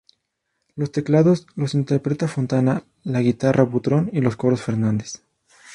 Los 0.75 0.91
teclados 0.91 1.45
los 1.53 1.75
interpreta 1.75 2.27
Fontana, 2.27 2.87
la 3.03 3.21
guitarra 3.21 3.65
Butrón 3.65 4.09
y 4.11 4.21
los 4.21 4.35
coros 4.35 4.59
Fernández. 4.63 5.21